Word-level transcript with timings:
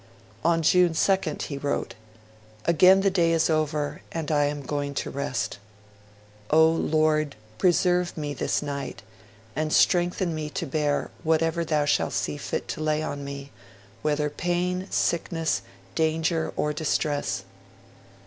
On 0.43 0.63
June 0.63 0.93
2nd 0.93 1.43
he 1.43 1.59
wrote, 1.59 1.93
'Again 2.65 3.01
the 3.01 3.11
day 3.11 3.31
is 3.33 3.51
over 3.51 4.01
and 4.11 4.31
I 4.31 4.45
am 4.45 4.63
going 4.63 4.95
to 4.95 5.11
rest. 5.11 5.59
Oh 6.49 6.71
Lord, 6.71 7.35
preserve 7.59 8.17
me 8.17 8.33
this 8.33 8.63
night, 8.63 9.03
and 9.55 9.71
strengthen 9.71 10.33
me 10.33 10.49
to 10.49 10.65
bear 10.65 11.11
whatever 11.21 11.63
Thou 11.63 11.85
shalt 11.85 12.13
see 12.13 12.37
fit 12.37 12.67
to 12.69 12.81
lay 12.81 13.03
on 13.03 13.23
me, 13.23 13.51
whether 14.01 14.31
pain, 14.31 14.87
sickness, 14.89 15.61
danger, 15.93 16.51
or 16.55 16.73
distress.' 16.73 17.43